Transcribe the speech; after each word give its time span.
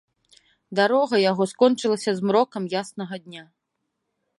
Дарога 0.79 1.15
яго 1.31 1.43
скончылася 1.53 2.11
змрокам 2.21 2.63
яснага 2.83 3.15
дня. 3.27 3.43